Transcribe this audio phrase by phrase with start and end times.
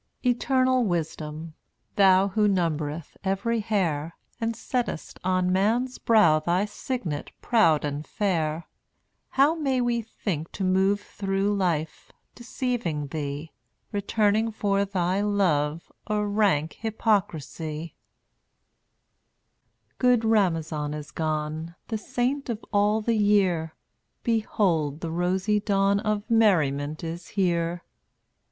[0.23, 1.53] 196 Eternal Wisdom,
[1.95, 8.65] Thou Who numbereth every hair, And settest on man's brow Thy signet proud and fair,
[9.37, 13.51] How may we think to move Through life, deceiving Thee,
[13.91, 17.59] Returning for Thy love A rank hypocrisy?
[17.93, 23.73] sung dT)\Yl&t Good Ramazan is gone, rv% The saint of all the year.
[23.75, 27.83] [Jf\C/ Behold, the rosy dawn Of Merriment is here!